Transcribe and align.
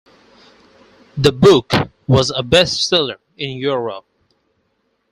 The 1.15 1.31
book 1.31 1.73
was 2.07 2.31
a 2.31 2.41
bestseller 2.41 3.17
in 3.37 3.57
Europe. 3.57 4.07